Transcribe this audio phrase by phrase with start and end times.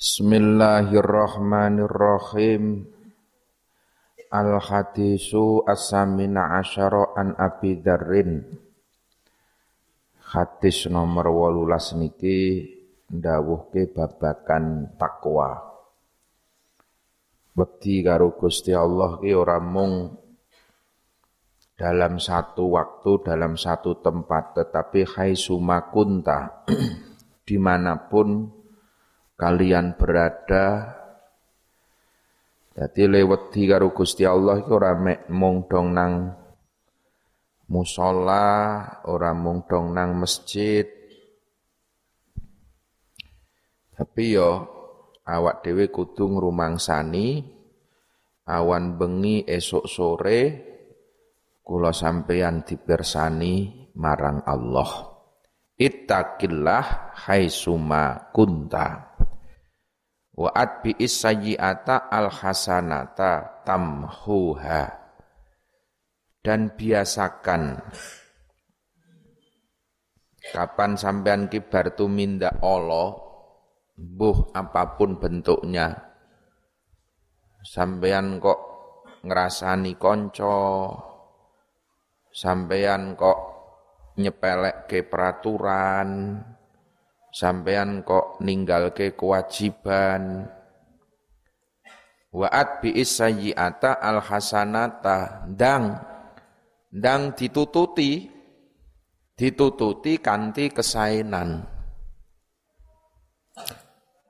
[0.00, 2.88] Bismillahirrahmanirrahim.
[4.32, 8.40] Al-hadisu as-samina asyara an Abi Dzarrin.
[10.24, 12.64] Hadis nomor 18 niki
[13.12, 15.68] ndawuhke babakan takwa.
[17.52, 20.16] Bekti karo Gusti Allah ki ora mung
[21.76, 26.64] dalam satu waktu, dalam satu tempat, tetapi hai sumakunta
[27.44, 28.59] di mana pun
[29.40, 31.00] kalian berada
[32.80, 34.96] jadi lewat karo Gusti Allah iku ora
[35.28, 36.32] mung dong nang
[37.68, 40.86] musola, ora mung dong nang masjid.
[43.90, 44.50] Tapi yo
[45.28, 47.44] awak dhewe kudu ngrumangsani
[48.48, 50.40] awan bengi esok sore
[51.60, 55.10] kula sampeyan dipersani marang Allah.
[55.76, 59.09] Ittaqillah haitsuma kunta
[60.40, 64.96] wa atbi sayyi'ata al hasanata tamhuha.
[66.40, 67.84] Dan biasakan.
[70.40, 73.12] Kapan sampean kibar tumindak Allah
[73.92, 75.92] buh apa pun bentuknya.
[77.60, 78.60] Sampean kok
[79.20, 80.56] ngerasani konco
[82.32, 83.38] sampean kok
[84.16, 86.40] nyepelek ke peraturan
[87.30, 90.46] sampean kok ninggal ke kewajiban.
[92.30, 95.98] Wa'at bi sayyi'ata al hasanata dang
[96.90, 98.38] dang ditututi.
[99.34, 101.64] Ditututi kanti kesainan.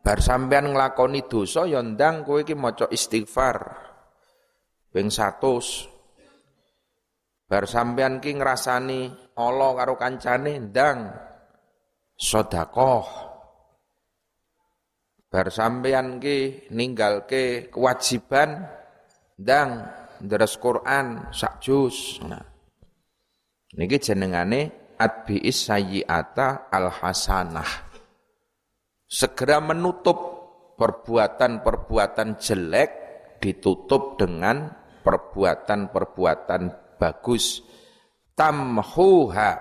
[0.00, 3.58] Bar sampean nglakoni dosa ya ndang kowe iki maca istighfar.
[4.94, 6.00] Ping 100
[7.50, 11.29] bar sampean ki ngrasani Allah karo kancane ndang
[12.20, 13.08] sodakoh.
[15.30, 18.68] Bar sampean ki ninggal ke kewajiban
[19.40, 19.88] dang
[20.20, 22.20] deres Quran sak juz.
[22.28, 22.44] Nah.
[23.70, 27.88] Niki jenengane adbiis sayyiata al hasanah.
[29.06, 30.18] Segera menutup
[30.74, 32.90] perbuatan-perbuatan jelek
[33.38, 34.66] ditutup dengan
[35.06, 36.62] perbuatan-perbuatan
[36.98, 37.62] bagus.
[38.34, 39.52] Tamhuha.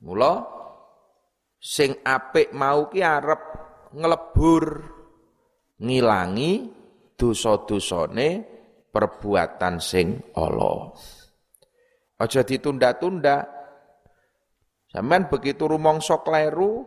[0.00, 0.59] Mula
[1.60, 3.42] sing apik mau ki arep
[3.92, 4.64] nglebur
[5.76, 6.52] ngilangi
[7.20, 8.28] dosa-dosane
[8.88, 10.88] perbuatan sing ala.
[12.20, 13.60] Aja ditunda-tunda.
[14.90, 16.82] Sampeyan begitu rumangsa kleru,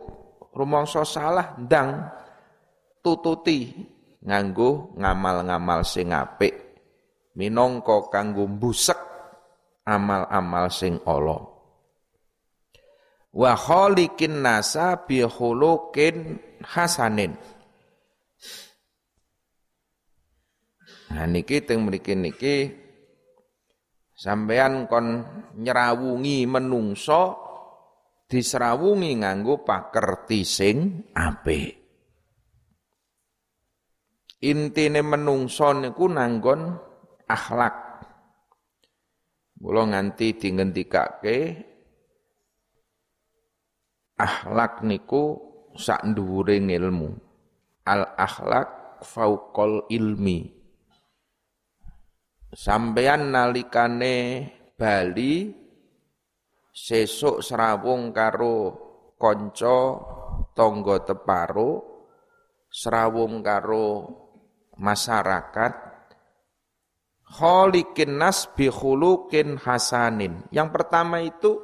[0.52, 2.04] rumangsa salah ndang
[3.00, 3.72] tututi
[4.20, 6.52] nganggo ngamal-ngamal sing apik
[7.32, 8.96] minangka kanggo mbusek
[9.88, 11.53] amal-amal sing ala
[13.34, 13.52] wa
[14.30, 17.34] nasa bi khuluqin hasanin
[21.14, 22.74] Nah niki teng mriki niki
[24.18, 25.22] sampean kon
[25.62, 27.38] nyerawungi menungso
[28.26, 31.70] diserawungi nganggo pakerti sing apik.
[34.42, 36.74] Intine menungso niku nanggon
[37.30, 37.76] akhlak.
[39.62, 41.38] Mula nganti dingendikake
[44.18, 45.38] akhlak niku
[45.74, 47.10] sak dhuwure ilmu.
[47.84, 50.48] Al akhlak fauqal ilmi.
[52.54, 54.16] Sampeyan nalikane
[54.78, 55.50] bali
[56.70, 58.56] sesuk serawung karo
[59.18, 59.78] kanca
[60.54, 61.70] tangga teparo
[62.70, 63.86] serawung karo
[64.78, 65.74] masyarakat
[67.34, 70.46] kholikin nas bi khuluqin hasanin.
[70.54, 71.58] Yang pertama itu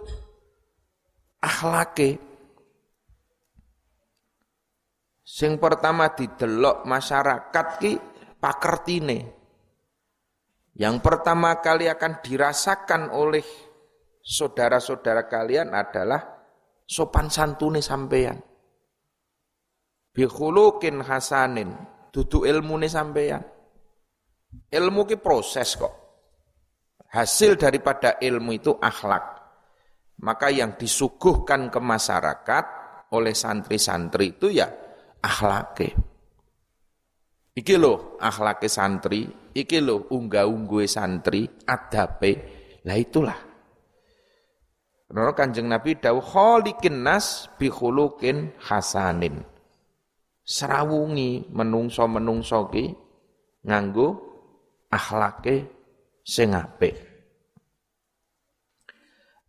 [1.38, 2.29] akhlake
[5.30, 7.92] Sing pertama didelok masyarakat ki
[8.42, 9.18] pakertine.
[10.74, 13.46] Yang pertama kali akan dirasakan oleh
[14.18, 16.18] saudara-saudara kalian adalah
[16.82, 18.42] sopan santune sampeyan.
[20.10, 21.78] Bihulukin hasanin,
[22.10, 23.46] dudu ilmune sampeyan.
[24.66, 25.94] Ilmu ki proses kok.
[27.06, 29.38] Hasil daripada ilmu itu akhlak.
[30.26, 32.64] Maka yang disuguhkan ke masyarakat
[33.14, 34.89] oleh santri-santri itu ya
[35.20, 35.88] akhlake.
[37.56, 42.32] Iki lho akhlake santri, iki lho unggah-ungguhe santri, adabe.
[42.88, 43.38] Lah itulah.
[45.10, 49.42] Karena kanjeng Nabi dawuh kholikin nas bi khuluqin hasanin.
[50.46, 52.94] Serawungi menungso-menungso ki
[53.66, 54.08] nganggo
[54.86, 55.66] akhlake
[56.22, 56.94] sing apik.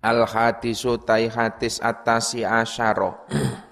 [0.02, 3.22] Al hadisu tai hadis atasi asyara.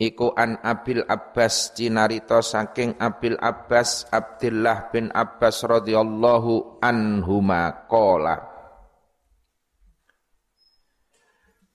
[0.00, 7.84] iku an Abil Abbas cinarito saking Abil Abbas Abdullah bin Abbas radhiyallahu anhuma.
[7.84, 8.48] Qala.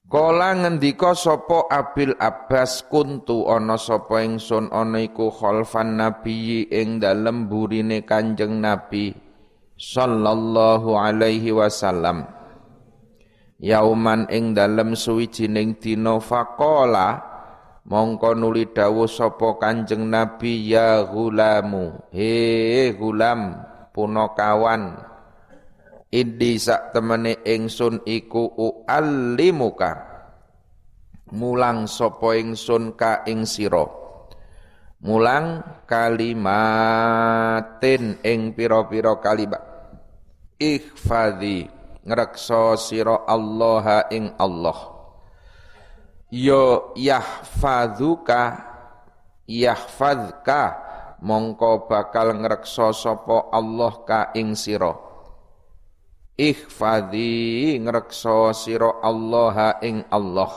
[0.05, 7.49] Kala ngendika sapa Abil Abbas kuntu ana sapa ingsun ana iku khalfan nabi ing dalem
[7.49, 9.13] burine Kanjeng Nabi
[9.77, 12.25] sallallahu alaihi wasallam.
[13.57, 17.34] Yauman ing dalem suwijining dina faqala
[17.85, 23.61] mongko nuli dawuh sapa Kanjeng Nabi ya gulamu he gulam
[23.93, 25.13] punakawan.
[26.15, 30.15] Indi sak temene ingsun iku uallimuka.
[31.35, 33.83] Mulang sapa ingsun ka ing sira.
[35.03, 36.95] Mulang kalimatin
[38.23, 39.59] ing pira-pira kalimat.
[40.55, 41.67] Ikhfadhi
[42.07, 44.94] ngrekso sira Allah ing Allah
[46.33, 48.41] yo yahfadzuka
[49.45, 50.61] yahfadzka
[51.21, 54.93] mongko bakal ngrekso sapa Allah ka ing sira.
[56.35, 60.51] Ikhfadhi ngrekso sira Allah ing Allah.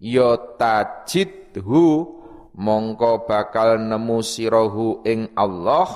[0.00, 2.20] Ya tajidhu
[2.56, 5.88] mongko bakal nemu sirahu ing Allah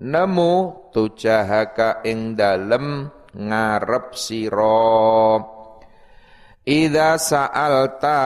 [0.00, 0.52] nemu
[0.92, 5.38] tujahaka ing dalem ngarep sira
[6.64, 8.20] Ida sa'alta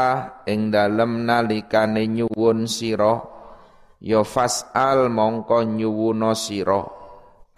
[0.47, 3.19] ing dalem nalikane nyuwun sira
[3.99, 6.87] ya fas'al mongko nyuwuna sira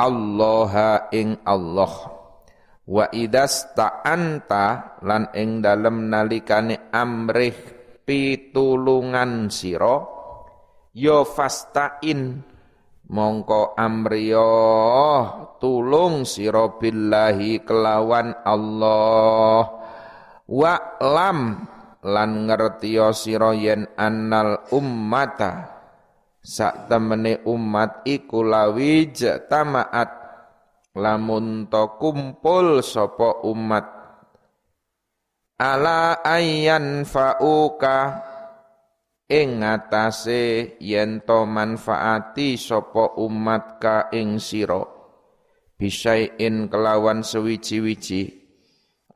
[0.00, 0.72] Allah
[1.12, 1.92] ing Allah.
[2.88, 7.54] Wa idas ta'anta lan ing dalem nalikane amrih
[8.08, 10.00] pitulungan sira
[10.96, 12.40] ya fastain
[13.12, 14.48] mongko amriyo
[15.60, 19.79] tulung sira billahi kelawan Allah
[20.50, 21.62] wa lam
[22.02, 25.78] lan ngertiya sira yen annal ummata.
[26.40, 30.10] Sak temene umat iku lawij tamaat
[30.96, 33.86] lamun to kumpul sapa umat.
[35.60, 38.24] Ala ayyan fauka
[39.28, 44.80] ing ngatasé yen to manfaati sapa umat ka ing sira.
[45.76, 48.39] Bisain kelawan sewiji-wiji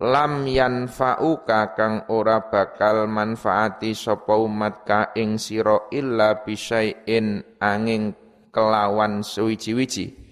[0.02, 8.14] lam yanfa'uka kang ora bakal manfaati sapa umat ka ing sira illa bisain angin
[8.50, 10.22] kelawan sewiji-wiji.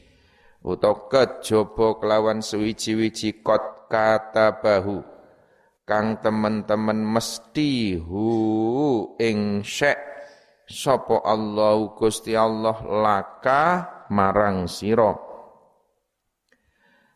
[0.63, 5.03] Utawa kejaba kelawan suwiji-wiji kot kata bahu
[5.83, 8.27] kang temen-temen mesti hu
[9.19, 9.99] ing syek.
[10.73, 13.65] Sapa Allah Gusti Allah laka
[14.09, 15.32] marang sira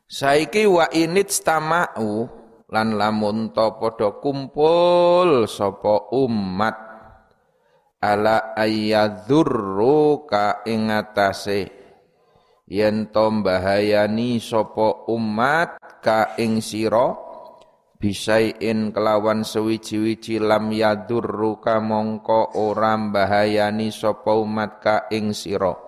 [0.06, 2.30] saiki wa init stama'u
[2.70, 6.78] lan lamun to padha kumpul sapa umat.
[7.96, 11.66] Ala ayyadzurru ka ing atase
[12.70, 17.16] yen to mbahayani sapa umat ka ing sira
[17.96, 25.85] bisain kelawan sewiji-wiji lam yadurru ka mongko ora mbahayani sapa umat ka ing sira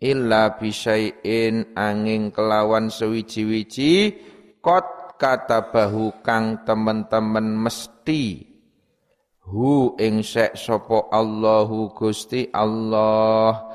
[0.00, 4.16] illa bisain angin kelawan sewiji-wiji.
[4.60, 8.48] Kot kata bahu kang temen-temen mesti.
[9.48, 13.72] Hu ing sek sapa Allahu Gusti Allah.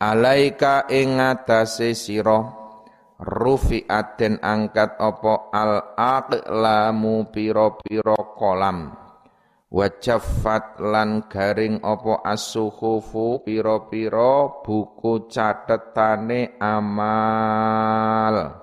[0.00, 2.64] Alaika ing ngatasé sira.
[3.16, 9.05] Rufi'at den angkat apa al aqlamu pira-pira kolam
[9.70, 18.62] wajaffat lan garing apa as-suhufu pira-pira buku catetane amal.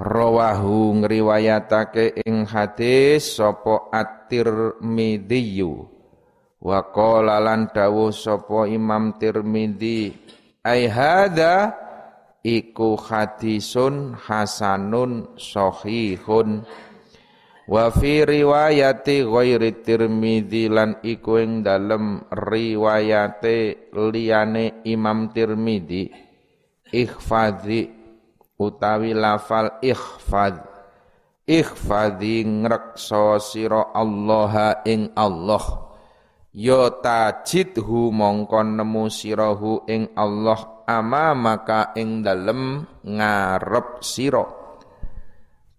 [0.00, 5.60] Rawahu ngriwayatake ing hadis sapa at-Tirmidzi
[6.60, 10.12] Wa qala lan dawuh sapa Imam Tirmidzi
[10.64, 11.76] ai hadza?
[12.40, 16.64] Iku hadisun hasanun sahihun
[17.70, 26.10] wa fi riwayati ghairi Tirmidzi lan iku ing dalem riwayate liyane Imam Tirmidzi
[26.90, 27.86] ikhfadhi
[28.58, 30.66] utawi lafal ikhfad
[31.46, 35.86] ikhfadhi ngrekso sira Allah ing Allah.
[36.50, 44.59] Ya tajidhu mongkon nemu sirahu ing Allah ama maka ing dalem ngarep sira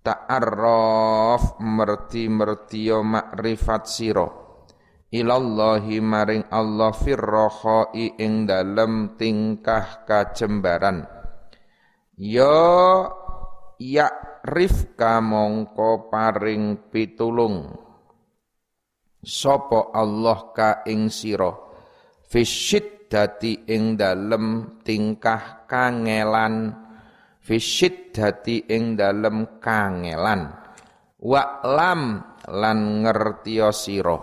[0.02, 4.28] ta'arraf merti-mertiya makrifat sira.
[5.12, 11.04] Ilallahi maring Allah firrohoi ing dalem tingkah kajembaran.
[12.16, 14.08] Ya
[14.48, 17.76] rifka mongko paring pitulung.
[19.22, 21.54] Sapa Allah ka ing sira?
[23.12, 26.72] Dati ing dalem tingkah kangelan
[28.14, 30.54] dati ing dalem kangelan.
[31.22, 34.18] Wa lam lan ngertiya sira.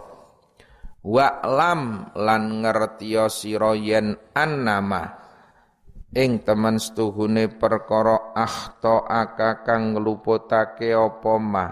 [1.03, 5.19] Wa lam lan ngertiya sira yen annama.
[6.15, 11.67] Ing temen setuhune perkara akhta aka kang ngluputake apa ma.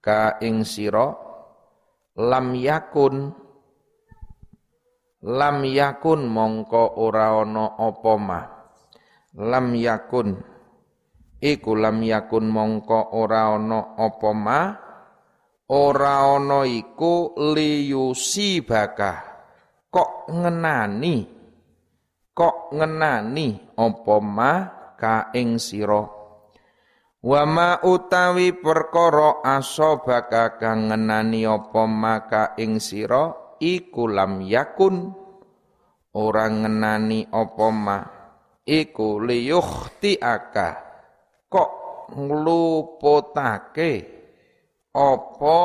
[0.00, 1.12] Ka ing sira.
[2.14, 3.36] Lam yakun.
[5.20, 8.40] Lam yakun mongko ora ana apa ma.
[9.36, 10.49] Lam yakun
[11.40, 14.62] iku lam yakun mongko ora ana apa ma?
[15.72, 19.18] Ora ana iku liyusi bakah
[19.88, 21.16] kok ngenani?
[22.36, 23.48] Kok ngenani
[23.80, 24.52] apa ma?
[25.00, 26.04] Ka ing sira.
[27.20, 35.08] Wa ma utawi perkara asobaka kang ngenani apa maka ing sira iku lam yakun
[36.12, 37.98] ora ngenani apa ma.
[38.60, 40.89] Iku liyukhti aka
[41.50, 41.70] kok
[42.14, 43.92] ngluputake
[44.94, 45.58] apa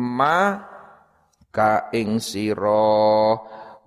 [0.00, 0.40] ma
[1.52, 3.36] ka ing sira?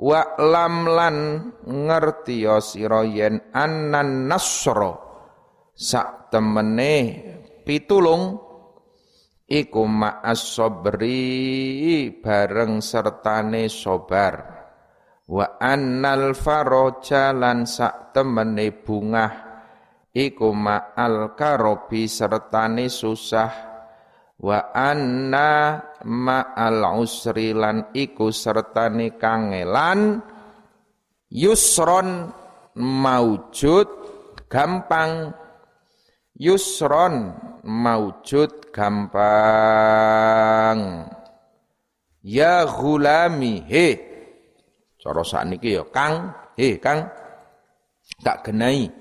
[0.02, 1.18] Wa lam lan
[1.62, 4.98] ngerti ya sira yen annan nasra.
[5.78, 6.96] Sak temene
[7.66, 8.38] pitulung
[9.46, 14.36] iku ma'as sabri bareng sertane sobar
[15.32, 19.51] wa annal faraja lan sak temene bungah
[20.12, 23.72] iku ma'al karobi sertane susah.
[24.42, 30.20] Wa anna ma'al usri lan iku sertane kangelan.
[31.32, 32.28] Yusron
[32.76, 33.88] maujud
[34.52, 35.32] gampang.
[36.42, 39.20] Yusron maujud gampang.
[42.22, 43.88] Ya gulami he.
[45.02, 46.34] Cara sakniki ya Kang.
[46.58, 47.10] He Kang.
[48.22, 49.01] Tak genai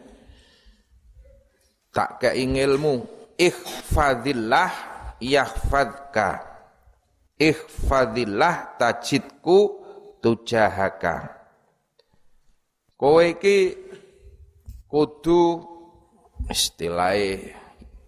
[1.94, 3.04] tak kei ilmu.
[3.40, 4.72] Ikhfadillah
[5.20, 6.50] yahfadka
[7.40, 9.58] ihfadillah tajidku
[10.20, 11.40] tujahaka.
[13.00, 13.72] Kowe iki
[14.84, 15.64] kudu
[16.52, 17.56] istilahé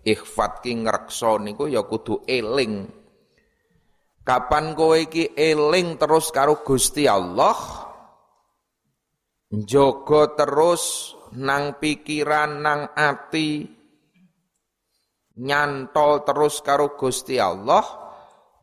[0.05, 2.93] ikhfad ki ngrekso niku ya kudu eling.
[4.21, 7.57] Kapan kowe iki eling terus karo Gusti Allah?
[9.53, 13.65] Njogo terus nang pikiran nang ati
[15.41, 17.85] nyantol terus karo Gusti Allah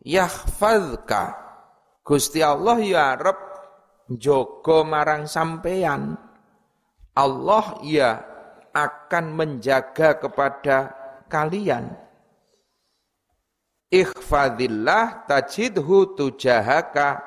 [0.05, 1.23] yahfazka.
[2.05, 3.39] Gusti Allah ya arep
[4.09, 6.17] jogo marang sampeyan.
[7.17, 8.21] Allah ya
[8.73, 10.77] akan menjaga kepada
[11.27, 11.93] kalian.
[13.89, 17.25] Ikhfadillah tajidhu tujahaka.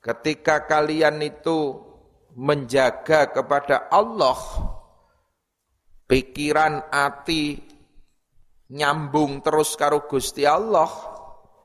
[0.00, 1.87] Ketika kalian itu
[2.38, 4.38] menjaga kepada Allah
[6.06, 7.58] pikiran hati
[8.70, 10.86] nyambung terus karo Gusti Allah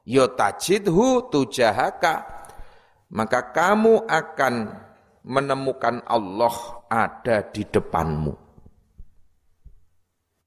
[0.01, 2.33] ya tajidhu tujahaka
[3.13, 4.73] maka kamu akan
[5.23, 8.33] menemukan Allah ada di depanmu.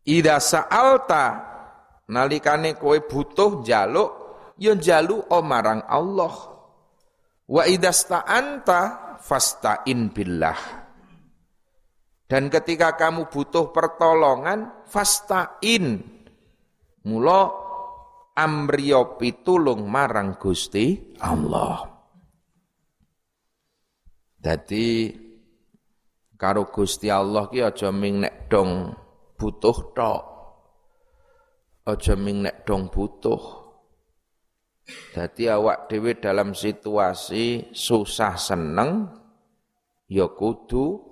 [0.07, 1.25] Ida sa'alta
[2.11, 4.11] nalikane kowe butuh jaluk
[4.59, 6.35] ya jaluk marang Allah.
[7.47, 10.59] Wa idasta'anta fasta'in billah
[12.31, 16.17] dan ketika kamu butuh pertolongan fasta'in
[17.07, 17.41] Mula
[18.35, 21.87] amriya pitulung marang Gusti Allah.
[24.35, 25.15] Dadi
[26.35, 28.91] karo Gusti Allah ki aja ming dong
[29.39, 30.23] butuh tok.
[31.87, 33.66] Aja ming dong butuh.
[34.87, 39.11] Dadi awak dhewe dalam situasi susah seneng
[40.07, 41.03] ya kudu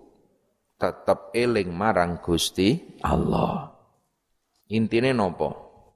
[0.78, 3.74] tetep eling marang Gusti Allah.
[4.70, 5.48] Intine nopo?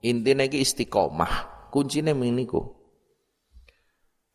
[0.03, 1.67] Intine iki istiqomah.
[1.71, 2.63] Kuncine ming niku.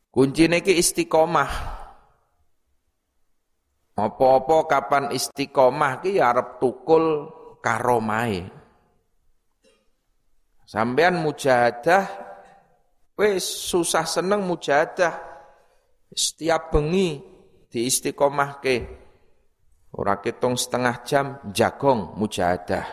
[0.08, 1.52] Kuncine iki istiqomah.
[3.94, 8.48] Apa-apa kapan istiqomah ki ya arep tukul karomahe.
[10.64, 12.23] Sampean mujahadah
[13.24, 15.32] wis susah seneng mujahadah.
[16.12, 17.24] Setiap bengi
[17.72, 18.78] di istiqomah ke.
[19.96, 22.86] Ora ketung setengah jam jagong mujahadah.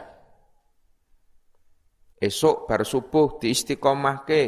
[2.21, 4.43] Esok bar subuh di ke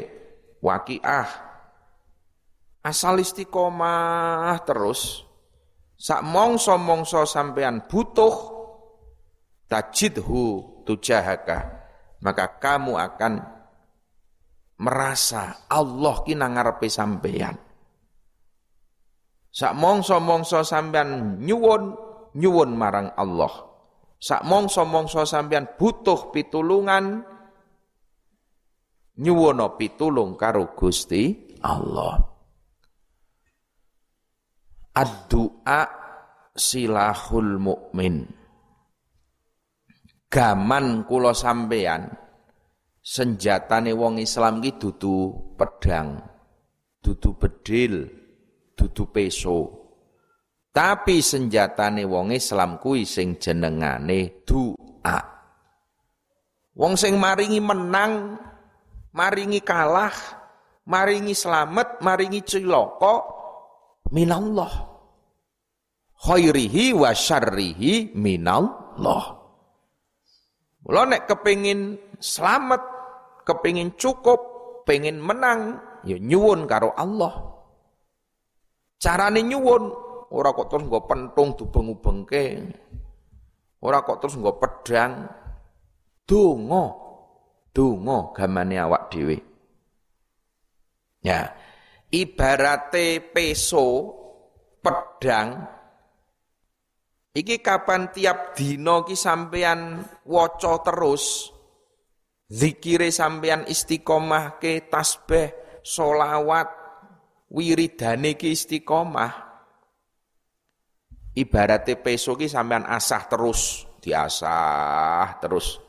[0.63, 1.29] wakiah.
[2.85, 5.27] Asal istiqomah terus.
[5.97, 8.35] Sak mongso-mongso sampean butuh
[9.71, 11.59] tajidhu tujahaka.
[12.23, 13.62] Maka kamu akan
[14.83, 17.55] merasa Allah ki nang ngarepe sampeyan.
[19.53, 21.95] Sak mongso-mongso sampeyan nyuwun
[22.35, 23.53] nyuwun marang Allah.
[24.19, 27.23] Sak mongso-mongso sampeyan butuh pitulungan
[29.23, 32.19] nyuwono pitulung karo Gusti Allah.
[34.93, 35.83] Ad-du'a
[36.53, 38.29] silahul mukmin.
[40.33, 42.22] Gaman kula sampeyan
[43.03, 46.23] senjatane wong Islam ki dudu pedang,
[47.03, 48.07] dudu bedil,
[48.79, 49.83] dudu peso.
[50.73, 55.21] Tapi senjatane wong Islam kuwi sing jenengane doa.
[56.73, 58.41] Wong sing maringi menang,
[59.13, 60.15] maringi kalah,
[60.89, 63.21] maringi selamat, maringi cilaka
[64.09, 64.89] minallah.
[66.23, 69.25] Khairihi wa syarrihi minallah.
[70.83, 72.83] Mula nek kepingin selamat,
[73.43, 74.41] kepingin cukup,
[74.89, 77.33] pengen menang, ya nyuwun karo Allah.
[78.99, 79.83] Carane nyuwun
[80.33, 82.45] ora kok terus nggo pentung dubeng-ubengke.
[83.83, 85.27] Ora kok terus nggo pedang.
[86.23, 86.85] Donga.
[87.73, 89.37] Donga gamane awak dhewe.
[91.23, 91.55] Ya,
[92.13, 94.13] ibarate peso
[94.83, 95.65] pedang
[97.33, 101.49] iki kapan tiap dina ki sampean waca terus
[102.53, 106.69] zikire sampean istiqomah ke tasbih solawat
[107.49, 109.33] wiridane ki istiqomah.
[111.33, 115.81] Ibarate peso ki sampean asah terus diasah terus.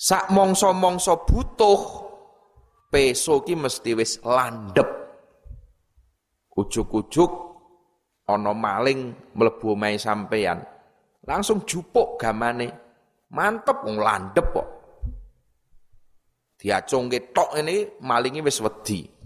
[0.00, 1.80] Sak mongso-mongso butuh
[2.88, 4.88] peso ki mesti wis landep
[6.56, 7.32] ujuk-ujuk
[8.24, 10.64] ana maling mlebu omahe sampean
[11.28, 12.88] langsung jupuk gamane.
[13.30, 14.79] Mantep landep kok
[16.60, 19.20] diacungke tok ini malingi wis wedi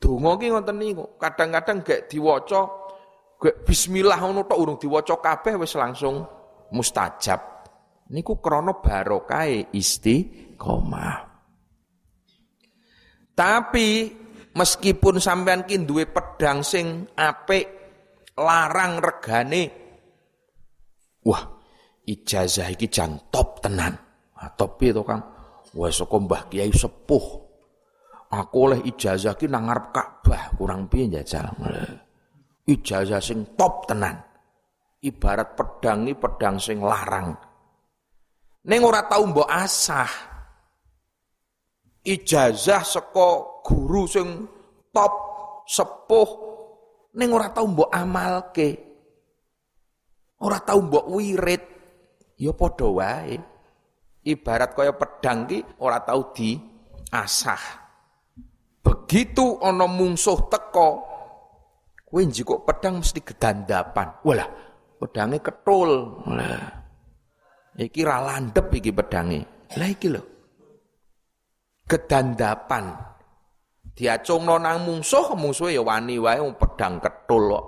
[0.00, 1.04] Donga ki ngoten niku.
[1.20, 2.60] Kadang-kadang gak diwaca
[3.36, 6.24] gak bismillah ngono tok urung diwaca kabeh wis langsung
[6.72, 7.68] mustajab.
[8.08, 11.28] Niku krana barokah istiqomah.
[13.36, 13.88] Tapi
[14.56, 17.68] meskipun sampean ki duwe pedang sing apik
[18.40, 19.62] larang regane
[21.28, 21.44] wah
[22.08, 23.94] ijazah iki jan top tenan.
[24.40, 25.39] Ah, piye to Kang?
[25.74, 27.50] Wah saka Mbah Kiai sepuh
[28.30, 31.50] Aku oleh ijazah ki nang ngarep Ka'bah, kurang piye jajal.
[32.62, 34.22] Ijazah sing top tenan.
[35.02, 37.34] Ibarat pedang ini pedang sing larang.
[38.70, 40.12] Neng ora tau mbok asah.
[42.06, 44.46] Ijazah seko guru sing
[44.94, 45.12] top
[45.66, 46.30] sepuh
[47.18, 48.70] neng ora tau mbok amalke.
[50.38, 51.62] Ora tau mbok wirid.
[52.38, 53.49] Ya padha wae.
[54.20, 56.04] Ibarat kaya pedang ki ora
[56.36, 56.60] di
[57.08, 57.80] asah.
[58.84, 60.88] Begitu ono mungsuh teko,
[62.04, 64.20] kowe njikuk pedang mesti gedandapan.
[64.20, 64.48] Walah,
[65.00, 66.20] pedangnya ketul.
[66.36, 66.64] Lah.
[67.80, 69.40] Iki ra landep iki pedange.
[69.80, 70.22] Lah iki lho.
[71.88, 73.08] Gedandapan.
[73.96, 77.66] Diacungno nang mungsuh, mungsuhe ya wani wae pedang ketul kok.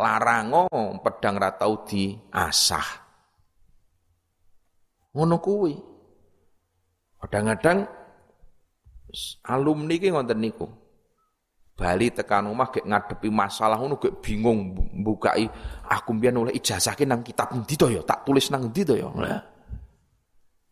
[0.00, 0.64] Larango
[1.04, 3.03] pedang ra tau diasah.
[5.14, 5.74] Ngono kuwi.
[7.22, 7.86] Kadang-kadang
[9.46, 10.66] alumni ki ngoten niku.
[11.74, 15.42] Bali tekan omah gek ngadepi masalah ngono gek bingung mbukai
[15.90, 18.94] aku mbiyen oleh ijazah ki nang kitab endi to ya tak tulis nang endi to
[18.94, 19.10] ya.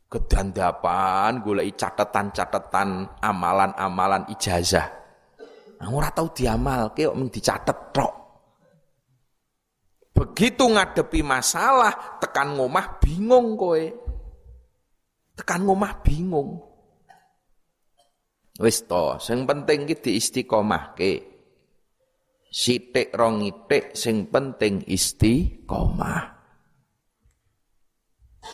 [0.07, 4.87] Kedandapan golek catatan-catatan amalan-amalan ijazah.
[5.83, 8.13] Ora tau diamalke kok mung dicatet tok.
[10.15, 13.83] Begitu ngadepi masalah tekan ngomah bingung kowe.
[15.33, 16.61] Tekan ngomah bingung.
[18.61, 21.13] Wis to, sing penting ki diistiqomahke.
[22.53, 26.21] Sithik rong itik sing penting istiqomah.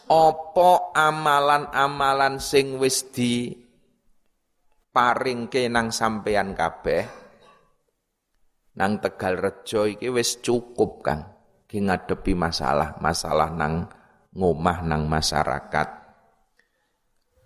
[0.07, 3.51] Apa amalan-amalan sing wis di
[4.95, 7.03] paringke nang sampeyan kabeh
[8.79, 11.27] nang Tegal Rejo iki wis cukup kan
[11.67, 13.91] ki ngadepi masalah-masalah nang
[14.39, 15.98] ngomah nang masyarakat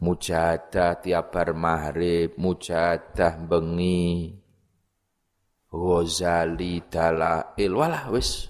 [0.02, 4.34] mujahadah tiap bar maghrib, mujahadah bengi,
[5.72, 8.44] Ghazali dalail walah wis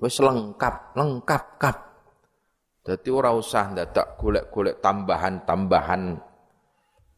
[0.00, 1.78] wis lengkap, lengkap kap.
[2.80, 6.16] Dadi ora usah ndadak golek-golek tambahan-tambahan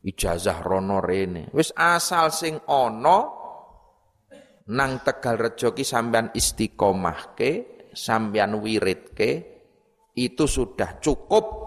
[0.03, 1.46] ijazah rono rene.
[1.55, 3.38] Wis asal sing ana
[4.66, 7.51] nang Tegal Rejo ki sampean istiqomahke,
[7.94, 9.31] sampean wiridke,
[10.18, 11.62] itu sudah cukup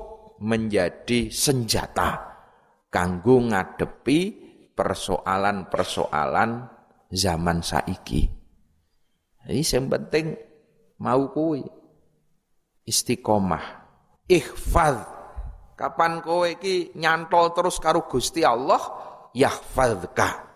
[0.45, 2.37] menjadi senjata
[2.93, 4.19] kanggo ngadepi
[4.77, 6.51] persoalan-persoalan
[7.09, 8.29] zaman saiki.
[9.45, 10.25] Jadi yang penting
[11.01, 11.65] mau kuwi
[12.85, 13.65] istiqomah,
[14.29, 15.17] ikhfad.
[15.75, 18.79] Kapan kowe iki nyantol terus karo Gusti Allah,
[19.35, 20.47] yahfadzka.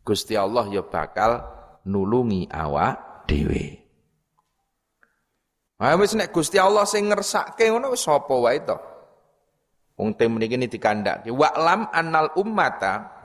[0.00, 1.44] Gusti Allah ya bakal
[1.84, 3.84] nulungi awak dhewe.
[5.80, 8.89] Wis nek Gusti Allah sing ngersake ngono wis sapa wae to.
[10.00, 13.20] Wong tem mriki dikandhake wa'lam annal ummata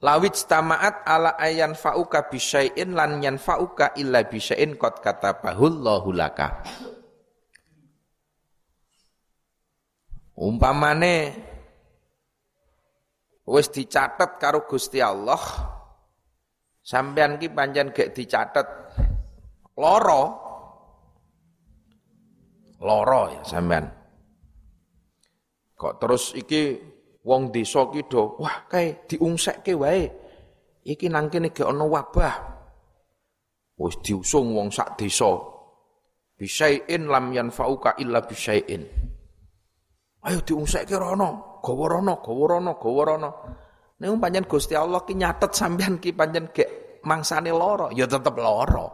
[0.00, 6.64] Lawit tamaat ala ayan fauka bisyai'in lan yan fauka illa bisyai'in kot kata bahullahu laka.
[10.40, 11.36] Umpamane
[13.44, 15.68] wis dicatet karo Gusti Allah,
[16.80, 18.64] sampean ki panjen gek dicatet
[19.76, 20.48] loro.
[22.80, 23.99] Loro ya sampean.
[25.80, 26.76] Kok terus iki
[27.24, 30.04] wong desa ki do wah kae diungsekke wae.
[30.84, 32.36] Iki nang kene ge ana wabah.
[33.80, 35.32] Wis diusung wong sak desa.
[36.36, 38.84] Bisain lam yanfauka illa bisain.
[40.20, 43.30] Ayo diungsekke rono gawa rono gawa rono gawa rono.
[44.00, 48.86] Nek pancen Gusti Allah ki nyatet sampean ki pancen gek mangsane loro ya tetep loro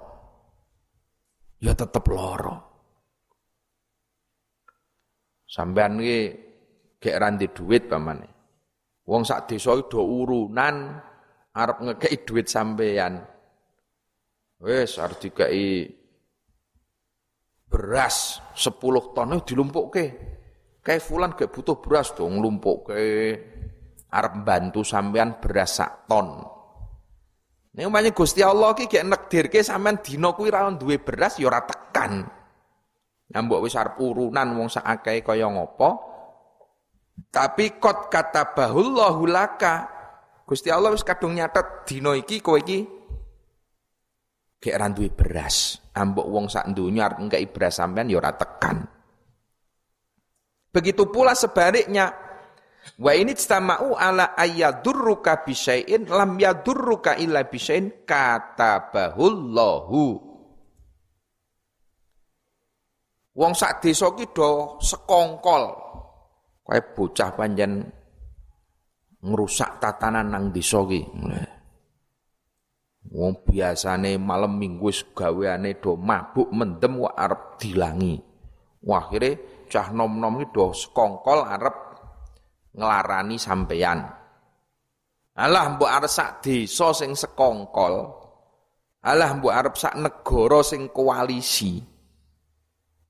[1.59, 2.55] ya tetep loro
[5.47, 6.46] sampean ki
[7.01, 8.29] gek randi duit pamane.
[9.07, 10.99] Wong sak desa do urunan
[11.55, 13.23] arep ngekeki duit sampean.
[14.61, 15.87] Wes arep dikai
[17.71, 18.81] beras 10
[19.15, 20.05] ton dilumpukke.
[20.83, 23.03] Kayak fulan gak butuh beras dong lumpukke.
[24.11, 26.43] Arep bantu sampean beras sak ton.
[27.77, 31.61] Nek umpamane Gusti Allah ki gek nekdirke sampean dina kuwi ra duwe beras ya ora
[31.63, 32.25] tekan.
[33.27, 36.16] Nyambuk wis arep urunan wong sak akeh kaya ngopo,
[37.33, 39.93] tapi kot kata bahullahu laka.
[40.47, 42.87] Gusti Allah wis kadung nyatet dina iki kowe iki
[44.63, 45.83] gek ra beras.
[45.97, 48.85] Ambok wong sak donya arep ngkei beras sampean ya ora tekan.
[50.73, 52.13] Begitu pula sebaliknya,
[53.01, 58.05] wa ini istama'u ala ayyadurruka bisyai'in lam yadurruka illa bisyai'in
[58.93, 60.21] bahullahu.
[63.37, 65.86] Wong sak desa ki do sekongkol
[66.67, 67.87] Kaya bocah panjen
[69.23, 71.03] ngerusak tatanan nang desa ki.
[73.07, 78.19] Wong biasane malam minggu gaweane do mabuk mendem wa arep dilangi.
[78.83, 81.77] Wah akhire cah nom-nom iki do sekongkol arep
[82.75, 84.03] ngelarani sampeyan.
[85.39, 87.95] Alah mbok arep sak desa sing sekongkol.
[89.07, 91.79] Alah mbok arep sak negara sing koalisi.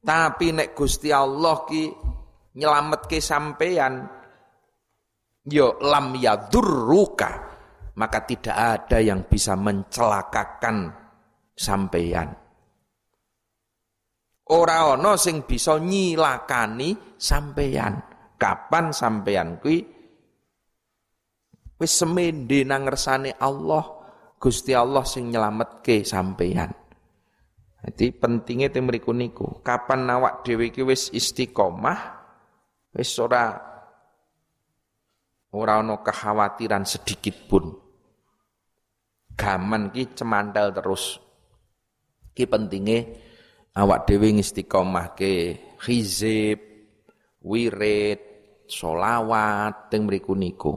[0.06, 1.84] Tapi nek Gusti Allah ki
[2.56, 4.08] ke sampean
[5.44, 7.30] yo lam yadurruka
[7.96, 10.88] maka tidak ada yang bisa mencelakakan
[11.52, 12.32] sampean
[14.48, 18.00] ora ana sing bisa nyilakani sampean
[18.40, 19.94] kapan sampean kuwi?
[21.76, 22.88] Wis semende nang
[23.36, 23.84] Allah
[24.40, 26.72] Gusti Allah sing nyelametke sampean
[27.86, 29.62] jadi pentingnya temriku niku.
[29.62, 32.15] Kapan awak dhewe iki wis istiqomah
[32.96, 33.52] Wis ora
[35.52, 37.76] ora ana kekhawatiran sedikit pun.
[39.36, 41.20] Gaman ki cemantel terus.
[42.32, 42.98] Ki pentinge
[43.76, 44.32] awak dhewe
[45.12, 45.32] ke
[45.84, 46.58] hizib,
[47.44, 48.20] wirid,
[48.64, 50.72] solawat teng mriku niku.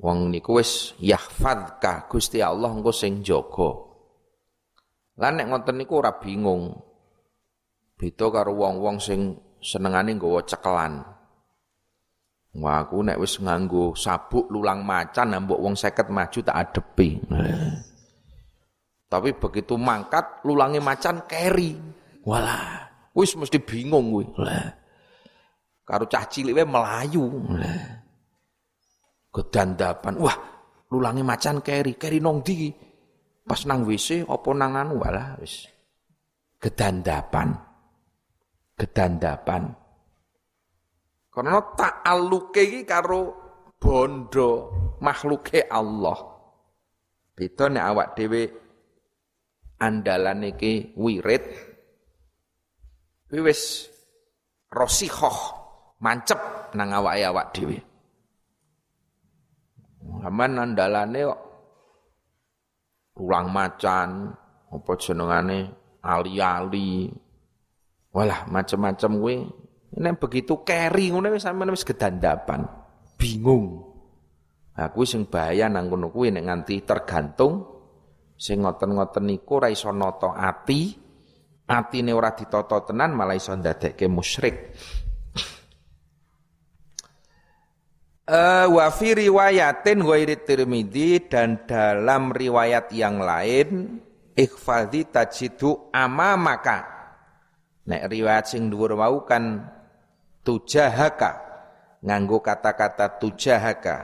[0.00, 3.72] Wong niku wis yahfadzka Gusti Allah engko sing jaga.
[5.20, 6.72] Lan nek ngoten niku ora bingung.
[7.96, 11.04] Beda karo wong-wong sing senengane nggawa cekelan.
[12.50, 17.22] Wah, aku nek wis nganggo sabuk lulang macan mbok wong seket maju tak adepi.
[19.06, 21.78] Tapi begitu mangkat lulangi macan keri.
[22.26, 24.26] Walah, wis mesti bingung kuwi.
[25.86, 27.22] Karo cah cilik wae melayu.
[29.30, 30.14] Kedandapan.
[30.18, 30.38] Wah,
[30.90, 31.94] lulangi macan keri.
[31.94, 32.70] Keri nong di.
[33.46, 35.66] Pas nang WC apa nang anu walah wis.
[36.58, 37.69] Kedandapan
[38.80, 39.68] gedandapan.
[41.28, 43.36] Karena ta'alluke iki karo
[43.76, 44.48] bondo
[45.04, 46.16] makhluke Allah.
[47.36, 48.42] Beda nek awak dhewe
[49.80, 51.44] andalan iki wirid
[53.30, 53.88] wis
[54.72, 55.38] rosikhoh
[56.00, 57.78] mancep nang awake awak dhewe.
[60.24, 61.42] Aman andalane kok
[63.20, 64.32] ulang macan
[64.72, 65.58] apa jenengane
[66.00, 67.08] ali-ali
[68.10, 69.36] Walah macam-macam kuwi
[69.90, 72.66] nek begitu carry ngono wis sampean wis gedandapan.
[73.14, 73.86] Bingung.
[74.74, 77.80] Aku sing bahaya nang ngono kuwi nek nganti tergantung
[78.40, 80.96] sing ngoten-ngoten niku ora iso nata ati,
[81.68, 84.56] atine ditata tenan malah iso ndadekke musyrik.
[88.24, 94.00] Uh, wa fi riwayatin ghairi Tirmidzi dan dalam riwayat yang lain
[94.34, 96.99] ikhfadhi tajidu amamaka.
[97.90, 99.66] Nek riwayat sing dhuwur wau kan
[100.46, 101.42] tujahaka
[102.06, 103.96] nganggo kata-kata tujahaka.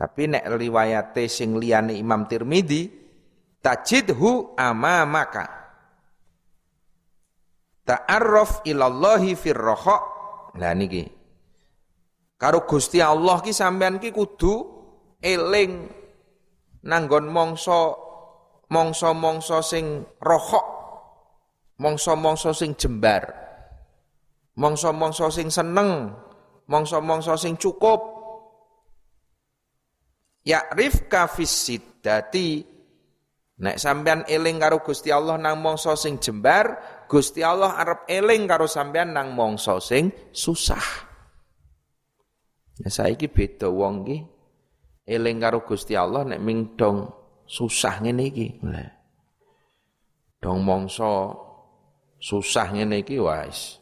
[0.00, 2.88] Tapi nek riwayat sing liyane Imam Tirmidzi
[3.60, 5.44] tajidhu amamaka.
[7.84, 9.98] Ta'arraf ilallahi firroha.
[10.56, 11.18] Lah niki
[12.38, 14.62] Karo Gusti Allah ki sampean ki kudu
[15.18, 15.90] eling
[16.86, 17.98] nanggon mongso
[18.70, 20.66] mongso-mongso sing rohok,
[21.78, 23.22] mongso-mongso sing jembar,
[24.58, 26.12] mongso-mongso sing seneng,
[26.66, 28.18] mongso-mongso sing cukup.
[30.42, 32.64] Ya rifka fisid dati
[33.58, 38.66] nek sampean eling karo Gusti Allah nang mongso sing jembar, Gusti Allah arep eling karo
[38.66, 41.06] sampean nang mongso sing susah.
[42.78, 44.18] Ya saiki beda wong ki
[45.04, 47.12] eling karo Gusti Allah nek ming dong
[47.44, 48.48] susah ngene iki.
[50.38, 51.47] Dong mongso
[52.18, 53.78] susah ngene iki wis.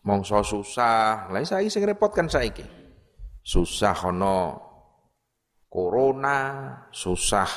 [0.00, 2.64] Mongso susah, lah saiki sing repot kan saiki.
[3.44, 4.56] Susah ana
[5.68, 6.38] corona,
[6.88, 7.48] susah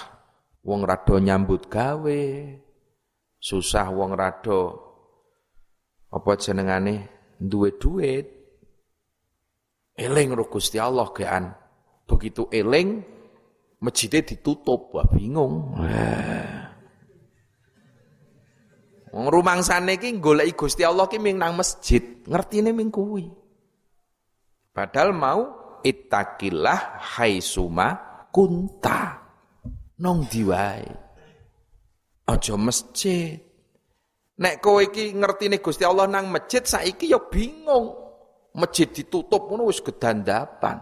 [0.68, 2.24] wong rado nyambut gawe,
[3.39, 4.84] susah wong rado
[6.13, 7.10] apa jenengane
[7.42, 8.28] duwe duit
[9.98, 11.52] eling ro Gusti Allah kean
[12.06, 13.02] begitu eling
[13.84, 15.76] masjidnya ditutup wah bingung
[19.13, 23.30] Wong rumangsane iki goleki Gusti Allah ki ming nang masjid, ngertine ming kuwi.
[24.74, 25.41] Padahal mau
[25.86, 27.93] ittaqillah haitsuma
[28.34, 29.22] kunta.
[30.02, 30.89] Nong diwae.
[32.26, 33.38] Aja masjid.
[34.41, 37.93] Nek kowe iki ngertine Gusti Allah nang masjid saiki ya bingung.
[38.58, 40.82] Masjid ditutup ngono wis gedandapan.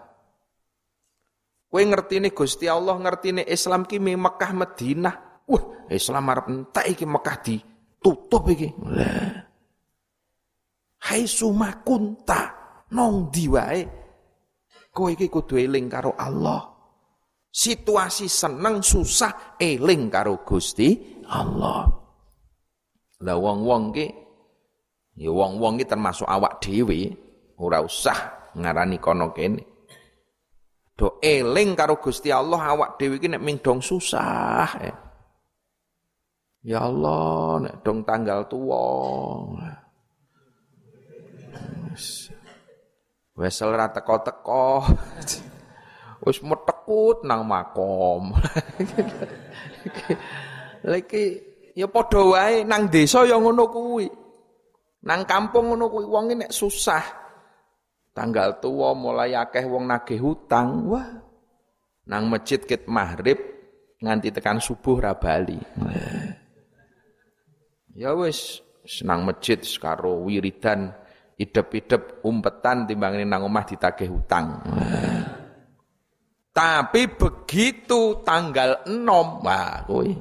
[1.71, 5.15] Kowe ngertine Gusti Allah, ngertine Islam ki Mekah Madinah.
[5.47, 8.75] Wah, Islam arep entek iki Mekah ditutup iki.
[11.07, 12.51] Hai sumakunta
[12.91, 13.87] nong diwae.
[14.91, 16.67] Kowe iki kudu eling karo Allah.
[17.47, 21.87] Situasi seneng susah eling karo Gusti Allah.
[23.23, 24.07] Lah wong-wong ki
[25.23, 27.15] ya wong-wong ki termasuk awak dhewe,
[27.63, 29.70] ora usah ngarani kono kene.
[31.01, 34.69] Do eling karo Gusti Allah awak dhewe ki nek dong susah.
[34.85, 34.93] Eh.
[36.61, 38.85] Ya Allah, nek dong tanggal tua.
[43.33, 44.85] Wes ora teko-teko.
[46.21, 48.37] Wis metekut nang makom.
[50.85, 51.23] Lagi
[51.73, 54.05] ya padha wae nang desa ya ngono kuwi.
[55.09, 57.20] Nang kampung ngono kuwi wong nek susah.
[58.11, 60.87] Tanggal tua mulai akeh wong nagih hutang.
[60.91, 61.09] Wah.
[62.11, 63.39] Nang masjid kit maghrib
[64.01, 65.61] nganti tekan subuh ra bali.
[67.95, 70.91] Ya wis senang masjid karo wiridan
[71.39, 74.59] idep-idep umpetan timbangane nang omah ditagih hutang.
[76.51, 79.07] Tapi begitu tanggal 6,
[79.39, 80.19] wah kuwi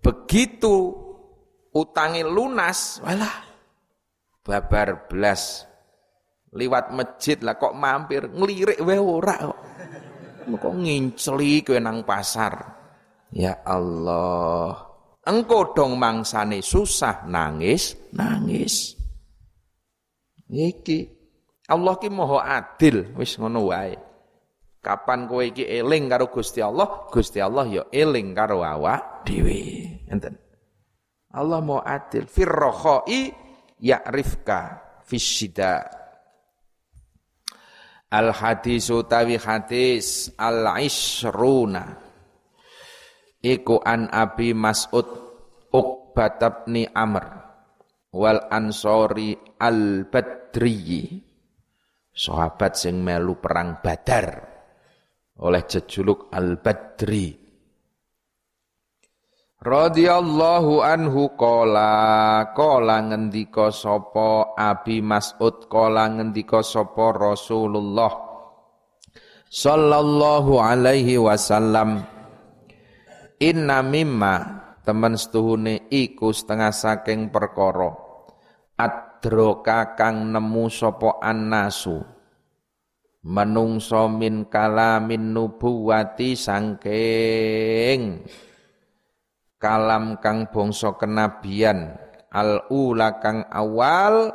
[0.00, 0.92] Begitu
[1.72, 3.44] utangi lunas, walah
[4.44, 5.69] babar belas.
[6.50, 9.60] Liwat masjid lah kok mampir ngelirik wae ora kok.
[10.50, 12.54] Kok nginceli kowe nang pasar.
[13.30, 14.74] Ya Allah.
[15.22, 18.98] Engko dong mangsane susah nangis, nangis.
[20.50, 21.20] Iki
[21.70, 23.94] Allah ki moho adil, wis ngono wae.
[24.82, 29.86] Kapan kowe iki eling karo Gusti Allah, Gusti Allah ya eling karo awak dhewe.
[30.10, 30.34] Enten.
[31.30, 33.30] Allah mau adil firrokhoi
[33.78, 35.99] ya'rifka fisyida.
[38.10, 41.94] Al hadis utawi hadis al isruna
[43.38, 45.06] iku an Abi Mas'ud
[45.70, 47.24] Uqbat bin Amr
[48.10, 51.22] wal Ansori al Badri
[52.10, 54.50] sahabat sing melu perang Badar
[55.40, 57.39] oleh jejuluk Al-Badri.
[59.60, 68.08] Radhiyallahu anhu kola kola ngendika sapa Abi Mas'ud kola ngendika sapa Rasulullah
[69.52, 72.08] sallallahu alaihi wasallam.
[73.36, 74.34] Inna mimma
[74.80, 77.92] temen setuhune iku setengah saking perkara
[78.80, 82.00] adroka kang nemu sapa annasu
[83.28, 88.24] menungso min kalamin nubuwati sangking
[89.60, 91.94] kalam kang bangsa kenabian
[92.32, 94.32] al ula kang awal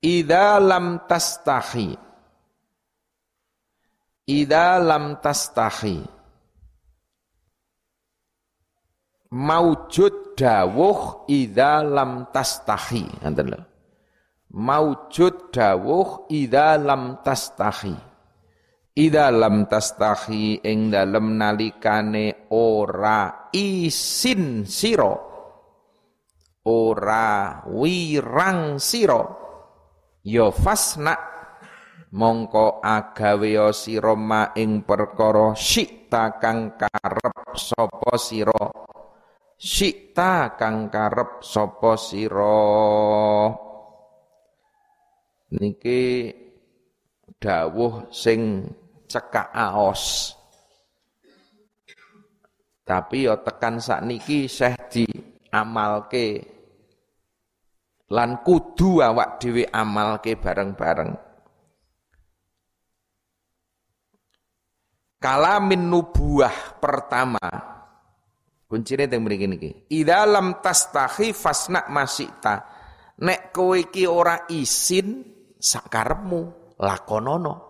[0.00, 1.92] Ida lam tastahi.
[4.24, 6.00] Ida lam tastahi.
[9.30, 13.04] Maujud dawuh ida lam tastahi.
[14.56, 18.09] Maujud dawuh ida lam tastahi
[18.90, 25.14] Ida lam tastahi ing dalem nalikane ora isin siro
[26.66, 29.22] ora wirang siro
[30.26, 31.14] ya fasna
[32.10, 38.66] mongko agawe sira ma ing perkara sikta kang karep sapa sira.
[39.60, 42.66] Sikta kang karep sapa sira.
[45.50, 46.32] Niki
[47.38, 48.64] dawuh sing
[49.10, 50.38] cekak aos
[52.90, 55.06] tapi yo tekan sakniki Syekh di
[55.54, 56.42] amalke
[58.10, 61.14] lan kudu awak dhewe amalke bareng-bareng.
[65.22, 67.38] Kalamin nubuah pertama
[68.66, 69.70] kuncine teng mriki niki.
[69.94, 72.66] Idza lam tastahi fasna masita.
[73.22, 75.22] Nek kowe iki ora isin
[75.54, 77.69] sakarepmu lakonono.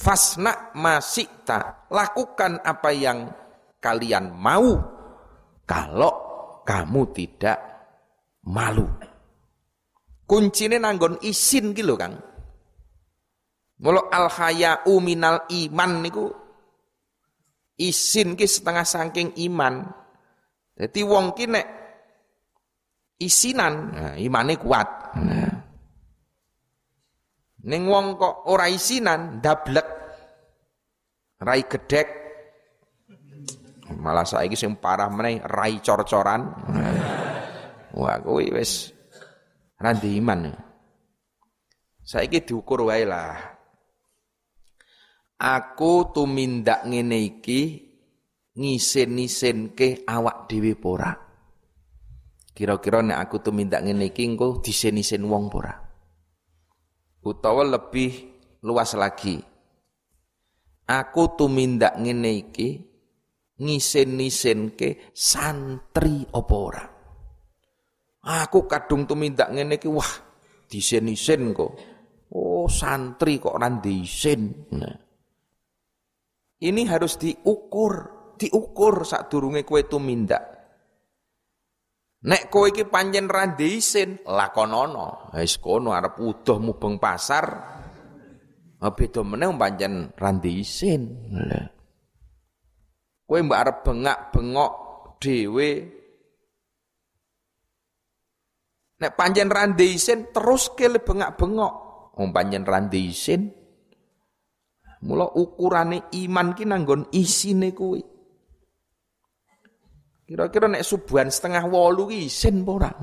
[0.00, 3.28] Fasna masita, lakukan apa yang
[3.84, 4.80] kalian mau
[5.68, 6.12] kalau
[6.64, 7.60] kamu tidak
[8.48, 8.88] malu.
[10.24, 12.16] Kuncine nanggon isin gitu Kang.
[13.84, 16.32] Mula al haya'u minal iman niku
[17.76, 19.84] isin ki setengah saking iman.
[20.80, 21.66] Jadi wong ki nek
[23.20, 24.88] isinan, nah, imane kuat.
[25.20, 25.49] Nah.
[27.60, 29.88] Ning wong kok ora isinan, dablek.
[31.40, 32.08] Rai gedek.
[34.00, 36.40] Malah saiki sing parah meneh rai cor-coran.
[37.96, 38.94] Wah, kowe wis
[39.76, 40.46] randi iman.
[42.00, 43.34] Saiki diukur wae lah.
[45.40, 47.60] Aku tumindak ngene iki
[48.56, 51.12] ngisen-isenke awak dhewe pora.
[52.52, 55.89] Kira-kira nek aku tumindak ngene iki engko disen-isen wong pora.
[57.20, 58.12] Utawa lebih
[58.64, 59.36] luas lagi.
[60.90, 62.68] Aku tumindak ngene iki
[63.60, 66.84] ngisen-isenke santri apa ora?
[68.20, 70.12] Aku kadung tumindak ngene iki wah
[70.66, 71.72] disen-isen kok.
[72.32, 74.96] Oh santri kok ora Nah.
[76.60, 77.92] Ini harus diukur,
[78.36, 80.59] diukur saat durunge kowe tumindak.
[82.20, 85.32] Nek kowe iki pancen ra isin, lakonono.
[85.32, 87.46] Wis kono arep udoh mubeng pasar.
[88.80, 91.02] Beda meneh pancen ra isin.
[93.24, 94.72] Kowe mbak arep bengak-bengok
[95.20, 96.00] dhewe
[99.00, 101.74] Nek panjen rande isin terus kele bengak-bengok.
[102.20, 103.48] Wong panjen rande isin.
[105.00, 108.04] Mula ukurane iman ki nanggon isine kuwi.
[110.30, 112.94] Kira-kira nek subuhan setengah wolu ki isin apa ora?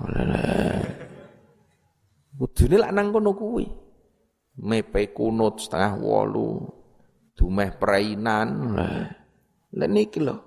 [2.39, 3.67] Kudune lak nang kono kuwi.
[4.63, 6.63] Mepe kunut setengah wolu.
[7.35, 8.79] Dumeh perainan.
[9.75, 10.39] Lah niki lho.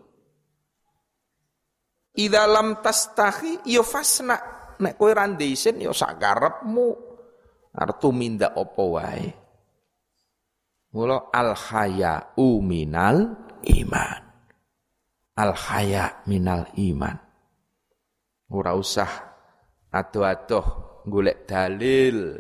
[2.17, 4.41] Idza lam tastahi ya fasna
[4.81, 6.17] nek kowe ra ndisin ya sak.
[6.17, 6.65] Arep
[8.01, 9.29] tumindak apa wae.
[10.97, 11.53] Mula al
[13.69, 14.30] iman.
[15.41, 17.17] Al haya minal iman.
[18.53, 19.09] Ora usah
[19.89, 22.37] adoh-adoh golek dalil.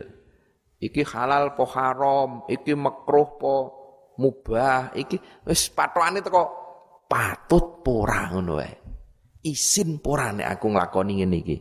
[0.80, 3.54] Iki halal po haram, iki makruh po
[4.20, 5.16] mubah, iki
[5.48, 6.44] wis patokane teko
[7.08, 8.72] patut pora ngono wae.
[9.48, 11.58] Isin pora nek aku nglakoni ngene iki.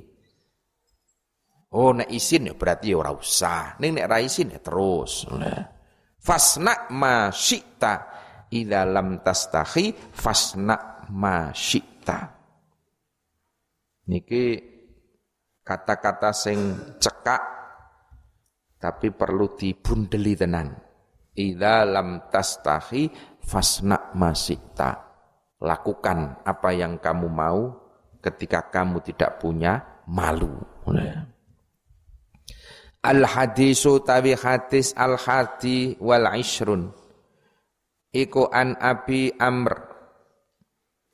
[1.80, 3.80] Oh nek isin ya berarti ya ora usah.
[3.80, 5.24] Ning nek ra isin ya terus.
[6.20, 7.94] Fasna ma syi'ta
[8.52, 12.20] idza lam tastahi fasna ma syi'ta.
[14.10, 14.58] Niki
[15.62, 16.60] kata-kata sing
[16.98, 17.42] cekak
[18.80, 20.74] tapi perlu dibundeli tenan.
[21.36, 23.10] Idza lam tastahi
[23.42, 24.92] fasna ma syi'ta.
[25.60, 27.76] Lakukan apa yang kamu mau
[28.24, 30.56] ketika kamu tidak punya malu.
[33.00, 36.92] Al hadisu tawi hadis al hadi wal ishrun
[38.10, 39.89] Iku an Abi Amr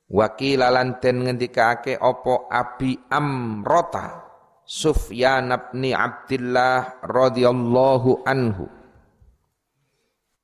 [0.06, 4.22] Wakilalan den ngendikake opo Abi Amrota
[4.66, 8.66] Sufyan bin Abdullah radhiyallahu anhu.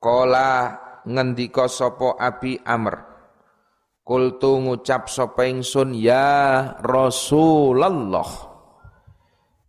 [0.02, 3.06] Kala ngendika sapa Abi Amr
[4.02, 8.50] Kultu ngucap sapa ingsun ya Rasulullah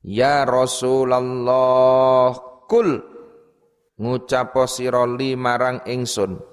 [0.00, 2.32] Ya Rasulullah
[2.64, 2.96] kul
[4.00, 5.04] ngucap sira
[5.36, 6.51] marang ingsun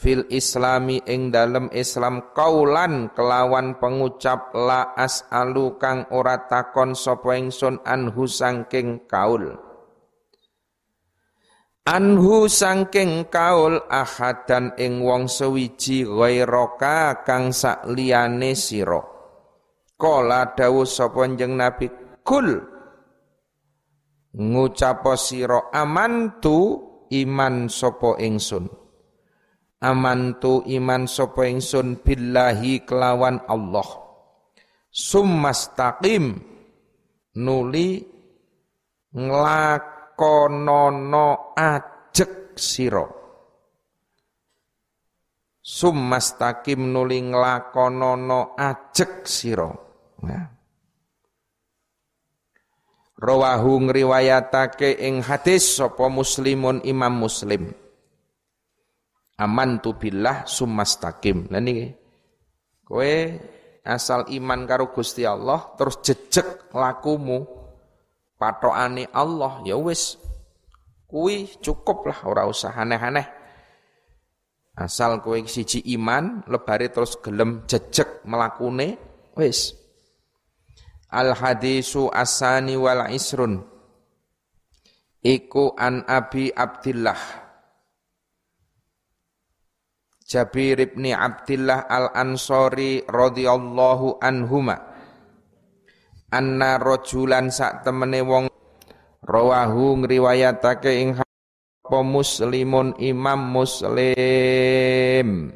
[0.00, 7.84] fil islami ing dalem Islam kaulan kelawan pengucap la as'alu kang ora takon sapa ingsun
[7.84, 9.60] anhu sangking kaul.
[11.84, 19.04] Anhu sangking kaul ahadan ing wong sewiji ghairaka kang sak liyane sira.
[20.00, 21.92] Kala dawuh sapa jeneng nabi
[22.24, 22.56] kul
[24.32, 28.80] ngucap sira amantu iman sapa ingsun
[29.80, 33.88] amantu iman sapa ingsun billahi kelawan Allah.
[34.92, 36.52] Summastaqim.
[37.30, 38.02] Nuli
[39.14, 40.58] nglakonono
[41.54, 43.06] ajek sira.
[45.62, 49.70] Summastaqim nuli nglakonono ajek sira.
[50.26, 50.46] Nah.
[53.20, 57.68] Rawahu ngriwayatake ing hadis sapa muslimun imam muslim
[59.40, 61.48] aman tu billah summastakim.
[61.48, 61.88] Lah niki
[62.84, 63.12] kowe
[63.80, 67.48] asal iman karo Gusti Allah terus jejeg lakumu
[68.36, 70.20] patokane Allah ya wis
[71.08, 73.40] kuwi cukup lah ora usah aneh-aneh.
[74.76, 79.00] Asal kowe siji iman lebare terus gelem jejeg melakune
[79.34, 79.72] wis.
[81.10, 83.66] Al hadisu asani wal isrun
[85.20, 87.49] Iku an Abi Abdillah
[90.30, 94.78] Jabir ibn Abdullah al-Ansori radhiyallahu anhuma.
[96.30, 98.46] Anna rajulan sak temene wong
[99.26, 105.50] rawahu ngriwayatake ing apa muslimun imam muslim.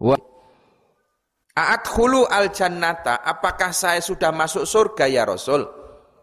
[0.00, 0.16] Wa
[1.52, 5.68] A'adkhulu al jannata apakah saya sudah masuk surga ya Rasul?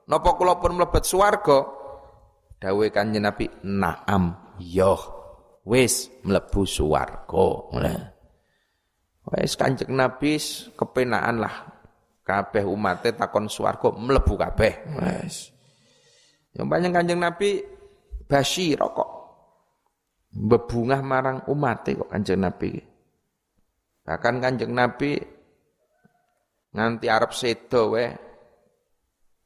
[0.09, 1.69] Napa kula pun mlebet swarga?
[2.57, 5.14] Dawuh kanjeng Nabi na'am yoh
[5.65, 7.47] wis mlebu swarga.
[9.25, 10.37] Wis Kanjeng Nabi
[10.77, 11.55] kepenaan lah
[12.21, 14.73] kabeh umate takon swarga mlebu kabeh.
[15.01, 15.49] Wis.
[16.53, 17.59] Yang banyak Kanjeng Nabi
[18.29, 19.11] basyir kok.
[20.35, 22.77] Bebungah marang umate kok Kanjeng Nabi.
[24.05, 25.17] Bahkan Kanjeng Nabi
[26.75, 28.05] nganti Arab sedo we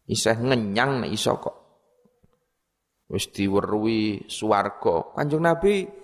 [0.09, 1.57] isih ngenyang nek iso kok.
[3.07, 5.15] Wis diweruhi swarga.
[5.15, 5.99] Kanjeng Nabi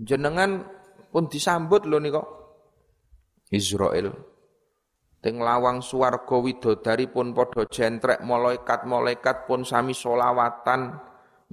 [0.00, 0.64] Jenengan
[1.12, 2.28] pun disambut lho kok
[3.52, 4.08] Israel.
[5.22, 10.98] Teng lawang swarga widodari pun padha jentrek malaikat-malaikat pun sami solawatan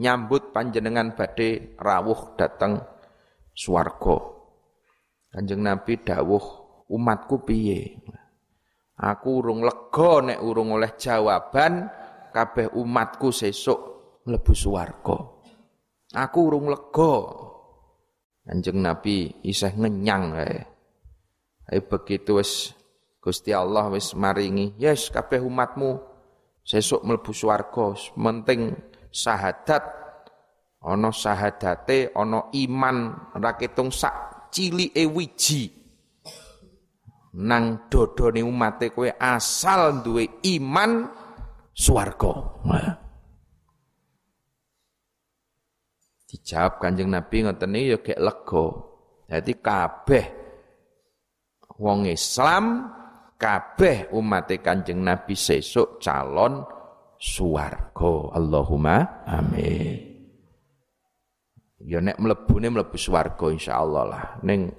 [0.01, 2.81] nyambut panjenengan badhe rawuh dateng
[3.53, 4.17] swarga.
[5.29, 6.45] Kanjeng Nabi dawuh
[6.89, 8.01] umatku piye?
[8.97, 11.85] Aku urung lega nek urung oleh jawaban
[12.33, 13.79] kabeh umatku sesuk
[14.25, 15.17] mlebu swarga.
[16.17, 17.13] Aku urung lega
[18.49, 20.57] Kanjeng Nabi isih ngenyang ae.
[21.69, 22.73] Ae begitu wis
[23.21, 26.01] Gusti Allah wis maringi, yes kabeh umatmu
[26.65, 28.73] sesuk mlebu swarga, penting
[29.13, 29.85] syahadat
[30.81, 32.97] ana syahadate ana iman
[33.37, 35.69] ra ketung sak cilike wiji.
[37.45, 41.05] Nang dodone umate kowe asal duwe iman
[41.69, 42.33] swarga.
[46.29, 48.65] Dijawab Kanjeng Nabi ngoten niku ya gek lega.
[49.25, 50.25] Dadi kabeh
[51.81, 52.85] wong Islam
[53.33, 56.61] kabeh umat Kanjeng Nabi sesuk calon
[57.17, 58.37] swarga.
[58.37, 60.05] Allahumma amin.
[61.81, 64.25] Ya nek mlebune mlebu swarga insyaallah lah.
[64.45, 64.69] Ning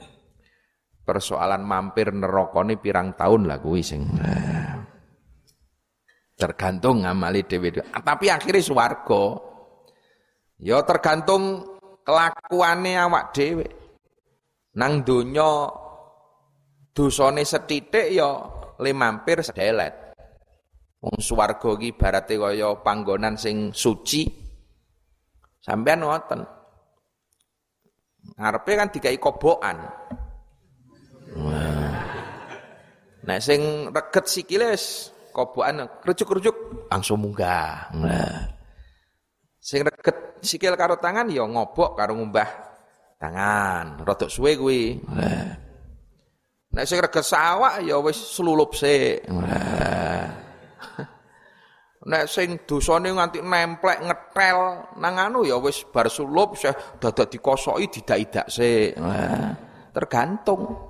[1.03, 4.07] persoalan mampir neraka pirang tahun lah kuwi sing
[6.39, 7.75] tergantung ngamali dhewe.
[7.91, 9.50] Tapi akhirnya swarga.
[10.61, 11.65] Ya tergantung
[12.05, 13.65] kelakuannya awak dhewe.
[14.77, 15.73] Nang donya
[16.93, 18.29] dosane setitik ya
[18.77, 20.13] le mampir sedelet.
[21.01, 24.29] Wong swarga iki ibarate kaya panggonan sing suci.
[25.65, 26.45] Sampean ngoten.
[28.37, 29.81] Ngarepe kan dikai kobokan.
[33.21, 34.77] Nah, sing reget sikile
[35.33, 36.57] kobokan kerucuk-kerucuk
[36.93, 37.89] langsung munggah.
[37.97, 38.60] Nah.
[40.41, 42.71] Sikil karo tangan ya ngobok karo ngumbah
[43.21, 44.97] Tangan, rodok suwe kuwi.
[46.73, 49.29] Nek sing reget sawak ya wis slulup sik.
[52.09, 54.59] Nek sing dosane nganti nemplek ngetel
[54.97, 58.97] nang anu ya wis bar sulup saya dadak dikosoki didak-idak sik.
[59.93, 60.81] Tergantung.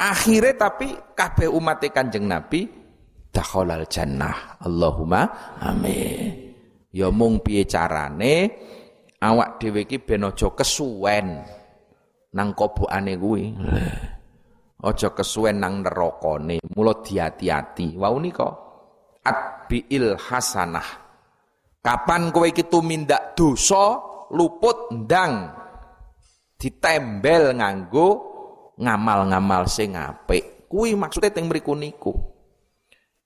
[0.00, 2.64] Akhirnya tapi kabeh umat Kanjeng Nabi
[3.28, 4.56] dakhalal jannah.
[4.64, 5.28] Allahumma
[5.60, 6.33] amin.
[6.94, 8.54] Ya mung piye carane
[9.18, 11.42] awak dhewe iki ben aja kesuwen
[12.30, 13.50] nang kobokane kuwi.
[14.78, 16.62] Aja kesuwen nang nerakane.
[16.62, 17.98] Mula diati-ati.
[17.98, 18.46] Wau nika
[19.26, 21.02] atbiil hasanah.
[21.82, 23.98] Kapan kowe iki tumindak dosa
[24.30, 25.50] luput ndang
[26.54, 28.08] ditembel nganggo
[28.78, 30.70] ngamal-ngamal sing apik.
[30.70, 32.14] Kuwi maksude teng mriku niku.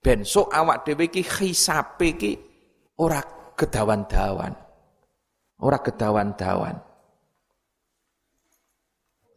[0.01, 2.33] Ben sok awak dhewe iki hisape iki
[2.97, 4.55] ora kedawan-dawan.
[5.59, 6.77] Ora kedawan-dawan.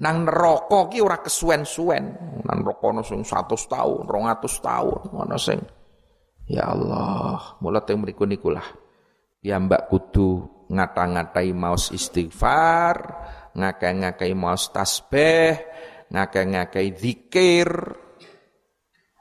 [0.02, 2.06] Nang neraka ki ora kesuwen-suwen.
[2.46, 5.62] Nang neraka ono sing 100 tahun, 200 tahun, ono sing
[6.52, 8.28] Ya Allah, mulai teng mriku.
[9.42, 12.98] Ya mbak kudu ngata-ngatai maus istighfar,
[13.56, 15.56] ngakai-ngakai maus tasbih,
[16.12, 17.72] ngakai-ngakai zikir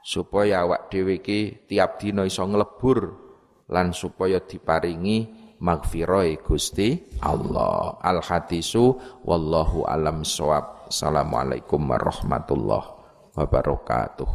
[0.03, 3.30] supaya awak dhewe iki tiap dina iso nglebur
[3.71, 7.95] lan supaya diparingi magfiroi Gusti Allah.
[8.03, 10.91] Al hadisu wallahu alam sawab.
[10.91, 12.89] Assalamualaikum warahmatullahi
[13.37, 14.29] wabarakatuh.